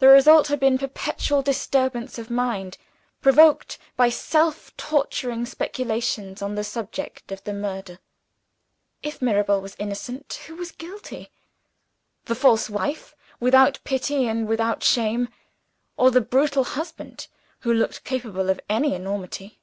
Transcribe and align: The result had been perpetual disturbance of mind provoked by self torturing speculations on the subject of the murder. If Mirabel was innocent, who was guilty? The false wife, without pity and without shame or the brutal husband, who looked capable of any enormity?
The 0.00 0.08
result 0.08 0.48
had 0.48 0.58
been 0.58 0.76
perpetual 0.76 1.40
disturbance 1.40 2.18
of 2.18 2.30
mind 2.32 2.78
provoked 3.22 3.78
by 3.96 4.08
self 4.08 4.76
torturing 4.76 5.46
speculations 5.46 6.42
on 6.42 6.56
the 6.56 6.64
subject 6.64 7.30
of 7.30 7.44
the 7.44 7.52
murder. 7.52 8.00
If 9.04 9.22
Mirabel 9.22 9.60
was 9.60 9.76
innocent, 9.78 10.40
who 10.48 10.56
was 10.56 10.72
guilty? 10.72 11.30
The 12.24 12.34
false 12.34 12.68
wife, 12.68 13.14
without 13.38 13.78
pity 13.84 14.26
and 14.26 14.48
without 14.48 14.82
shame 14.82 15.28
or 15.96 16.10
the 16.10 16.20
brutal 16.20 16.64
husband, 16.64 17.28
who 17.60 17.72
looked 17.72 18.02
capable 18.02 18.50
of 18.50 18.58
any 18.68 18.94
enormity? 18.94 19.60